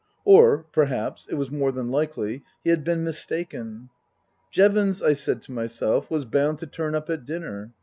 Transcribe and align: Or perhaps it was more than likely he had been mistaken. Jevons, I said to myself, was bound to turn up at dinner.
Or 0.25 0.63
perhaps 0.71 1.27
it 1.27 1.35
was 1.35 1.51
more 1.51 1.71
than 1.71 1.91
likely 1.91 2.43
he 2.63 2.71
had 2.71 2.83
been 2.83 3.03
mistaken. 3.03 3.91
Jevons, 4.49 5.03
I 5.03 5.13
said 5.13 5.43
to 5.43 5.51
myself, 5.51 6.09
was 6.09 6.25
bound 6.25 6.57
to 6.57 6.65
turn 6.65 6.95
up 6.95 7.07
at 7.11 7.23
dinner. 7.23 7.73